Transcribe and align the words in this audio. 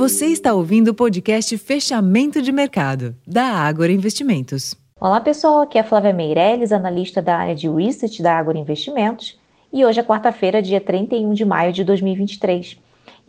Você 0.00 0.28
está 0.28 0.54
ouvindo 0.54 0.88
o 0.88 0.94
podcast 0.94 1.58
Fechamento 1.58 2.40
de 2.40 2.50
Mercado, 2.50 3.14
da 3.26 3.44
Ágora 3.44 3.92
Investimentos. 3.92 4.74
Olá 4.98 5.20
pessoal, 5.20 5.60
aqui 5.60 5.76
é 5.76 5.82
a 5.82 5.84
Flávia 5.84 6.10
Meirelles, 6.10 6.72
analista 6.72 7.20
da 7.20 7.36
área 7.36 7.54
de 7.54 7.68
Research 7.68 8.22
da 8.22 8.32
Ágora 8.32 8.56
Investimentos, 8.56 9.38
e 9.70 9.84
hoje 9.84 10.00
é 10.00 10.02
quarta-feira, 10.02 10.62
dia 10.62 10.80
31 10.80 11.34
de 11.34 11.44
maio 11.44 11.70
de 11.70 11.84
2023. 11.84 12.78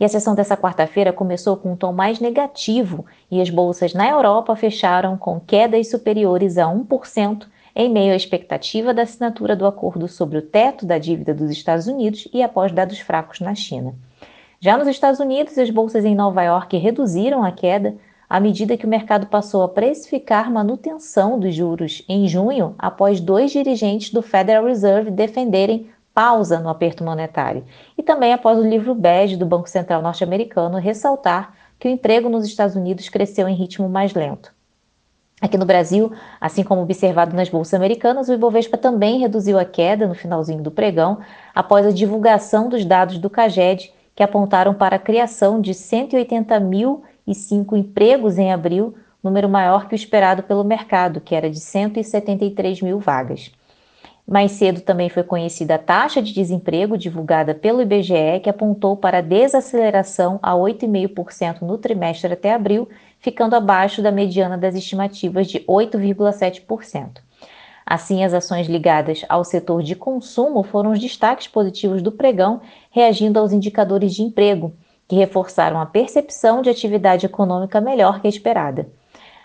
E 0.00 0.04
a 0.06 0.08
sessão 0.08 0.34
dessa 0.34 0.56
quarta-feira 0.56 1.12
começou 1.12 1.58
com 1.58 1.72
um 1.72 1.76
tom 1.76 1.92
mais 1.92 2.20
negativo 2.20 3.04
e 3.30 3.42
as 3.42 3.50
bolsas 3.50 3.92
na 3.92 4.08
Europa 4.08 4.56
fecharam 4.56 5.18
com 5.18 5.38
quedas 5.38 5.90
superiores 5.90 6.56
a 6.56 6.64
1% 6.64 7.48
em 7.76 7.90
meio 7.90 8.14
à 8.14 8.16
expectativa 8.16 8.94
da 8.94 9.02
assinatura 9.02 9.54
do 9.54 9.66
acordo 9.66 10.08
sobre 10.08 10.38
o 10.38 10.42
teto 10.42 10.86
da 10.86 10.96
dívida 10.96 11.34
dos 11.34 11.50
Estados 11.50 11.86
Unidos 11.86 12.26
e 12.32 12.42
após 12.42 12.72
dados 12.72 12.98
fracos 12.98 13.40
na 13.40 13.54
China. 13.54 13.94
Já 14.64 14.78
nos 14.78 14.86
Estados 14.86 15.18
Unidos, 15.18 15.58
as 15.58 15.70
bolsas 15.70 16.04
em 16.04 16.14
Nova 16.14 16.40
York 16.40 16.76
reduziram 16.76 17.42
a 17.42 17.50
queda 17.50 17.96
à 18.30 18.38
medida 18.38 18.76
que 18.76 18.86
o 18.86 18.88
mercado 18.88 19.26
passou 19.26 19.64
a 19.64 19.68
precificar 19.68 20.52
manutenção 20.52 21.36
dos 21.36 21.52
juros 21.52 22.04
em 22.08 22.28
junho, 22.28 22.72
após 22.78 23.20
dois 23.20 23.50
dirigentes 23.50 24.10
do 24.10 24.22
Federal 24.22 24.64
Reserve 24.64 25.10
defenderem 25.10 25.90
pausa 26.14 26.60
no 26.60 26.68
aperto 26.68 27.02
monetário, 27.02 27.64
e 27.98 28.04
também 28.04 28.32
após 28.32 28.56
o 28.56 28.62
livro 28.62 28.94
bege 28.94 29.36
do 29.36 29.44
Banco 29.44 29.68
Central 29.68 30.00
norte-americano 30.00 30.78
ressaltar 30.78 31.54
que 31.76 31.88
o 31.88 31.90
emprego 31.90 32.28
nos 32.28 32.46
Estados 32.46 32.76
Unidos 32.76 33.08
cresceu 33.08 33.48
em 33.48 33.56
ritmo 33.56 33.88
mais 33.88 34.14
lento. 34.14 34.54
Aqui 35.40 35.58
no 35.58 35.66
Brasil, 35.66 36.12
assim 36.40 36.62
como 36.62 36.82
observado 36.82 37.34
nas 37.34 37.48
bolsas 37.48 37.74
americanas, 37.74 38.28
o 38.28 38.32
Ibovespa 38.32 38.78
também 38.78 39.18
reduziu 39.18 39.58
a 39.58 39.64
queda 39.64 40.06
no 40.06 40.14
finalzinho 40.14 40.62
do 40.62 40.70
pregão 40.70 41.18
após 41.52 41.84
a 41.84 41.90
divulgação 41.90 42.68
dos 42.68 42.84
dados 42.84 43.18
do 43.18 43.28
CAGED, 43.28 43.92
que 44.14 44.22
apontaram 44.22 44.74
para 44.74 44.96
a 44.96 44.98
criação 44.98 45.60
de 45.60 45.72
180.005 45.72 47.76
empregos 47.76 48.38
em 48.38 48.52
abril, 48.52 48.94
número 49.22 49.48
maior 49.48 49.88
que 49.88 49.94
o 49.94 49.96
esperado 49.96 50.42
pelo 50.42 50.64
mercado, 50.64 51.20
que 51.20 51.34
era 51.34 51.48
de 51.48 51.60
173 51.60 52.82
mil 52.82 52.98
vagas. 52.98 53.50
Mais 54.26 54.52
cedo 54.52 54.80
também 54.80 55.08
foi 55.08 55.24
conhecida 55.24 55.74
a 55.74 55.78
taxa 55.78 56.22
de 56.22 56.32
desemprego 56.32 56.96
divulgada 56.96 57.54
pelo 57.54 57.82
IBGE, 57.82 58.40
que 58.42 58.48
apontou 58.48 58.96
para 58.96 59.20
desaceleração 59.20 60.38
a 60.42 60.52
8,5% 60.52 61.62
no 61.62 61.76
trimestre 61.76 62.32
até 62.32 62.54
abril, 62.54 62.88
ficando 63.18 63.56
abaixo 63.56 64.00
da 64.00 64.12
mediana 64.12 64.56
das 64.56 64.74
estimativas 64.74 65.48
de 65.48 65.60
8,7%. 65.60 67.20
Assim, 67.84 68.24
as 68.24 68.32
ações 68.32 68.66
ligadas 68.66 69.24
ao 69.28 69.44
setor 69.44 69.82
de 69.82 69.94
consumo 69.94 70.62
foram 70.62 70.92
os 70.92 70.98
destaques 70.98 71.48
positivos 71.48 72.00
do 72.00 72.12
pregão, 72.12 72.60
reagindo 72.90 73.38
aos 73.38 73.52
indicadores 73.52 74.14
de 74.14 74.22
emprego, 74.22 74.72
que 75.08 75.16
reforçaram 75.16 75.80
a 75.80 75.86
percepção 75.86 76.62
de 76.62 76.70
atividade 76.70 77.26
econômica 77.26 77.80
melhor 77.80 78.20
que 78.20 78.26
a 78.26 78.30
esperada. 78.30 78.88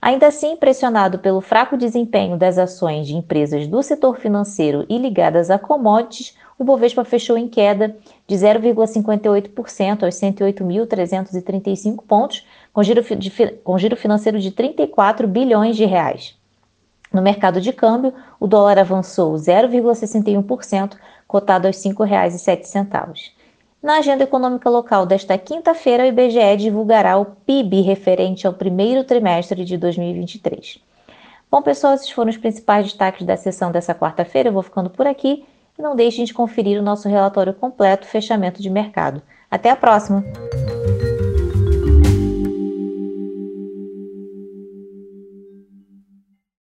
Ainda 0.00 0.28
assim, 0.28 0.54
pressionado 0.54 1.18
pelo 1.18 1.40
fraco 1.40 1.76
desempenho 1.76 2.36
das 2.36 2.56
ações 2.56 3.08
de 3.08 3.16
empresas 3.16 3.66
do 3.66 3.82
setor 3.82 4.20
financeiro 4.20 4.86
e 4.88 4.96
ligadas 4.96 5.50
a 5.50 5.58
commodities, 5.58 6.36
o 6.56 6.62
Bovespa 6.62 7.04
fechou 7.04 7.36
em 7.36 7.48
queda 7.48 7.96
de 8.26 8.36
0,58% 8.36 10.04
aos 10.04 10.14
108.335 10.14 12.04
pontos, 12.06 12.46
com 12.72 12.82
giro, 12.82 13.02
de, 13.16 13.30
com 13.64 13.76
giro 13.76 13.96
financeiro 13.96 14.38
de 14.38 14.52
34 14.52 15.26
bilhões 15.26 15.76
de 15.76 15.84
reais. 15.84 16.37
No 17.12 17.22
mercado 17.22 17.60
de 17.60 17.72
câmbio, 17.72 18.12
o 18.38 18.46
dólar 18.46 18.78
avançou 18.78 19.34
0,61%, 19.34 20.96
cotado 21.26 21.66
aos 21.66 21.84
R$ 21.84 21.92
5,07. 21.92 23.32
Na 23.82 23.98
agenda 23.98 24.24
econômica 24.24 24.68
local 24.68 25.06
desta 25.06 25.38
quinta-feira, 25.38 26.04
o 26.04 26.06
IBGE 26.06 26.56
divulgará 26.56 27.16
o 27.16 27.24
PIB 27.24 27.80
referente 27.82 28.46
ao 28.46 28.52
primeiro 28.52 29.04
trimestre 29.04 29.64
de 29.64 29.76
2023. 29.76 30.80
Bom, 31.50 31.62
pessoal, 31.62 31.94
esses 31.94 32.10
foram 32.10 32.30
os 32.30 32.36
principais 32.36 32.86
destaques 32.86 33.26
da 33.26 33.36
sessão 33.36 33.72
dessa 33.72 33.94
quarta-feira. 33.94 34.48
Eu 34.48 34.52
vou 34.52 34.62
ficando 34.62 34.90
por 34.90 35.06
aqui 35.06 35.44
não 35.78 35.94
deixem 35.94 36.24
de 36.24 36.34
conferir 36.34 36.78
o 36.80 36.82
nosso 36.82 37.08
relatório 37.08 37.54
completo 37.54 38.06
fechamento 38.06 38.60
de 38.60 38.68
mercado. 38.68 39.22
Até 39.50 39.70
a 39.70 39.76
próxima! 39.76 40.24